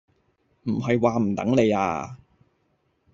[0.63, 2.17] 唔係話唔等你啊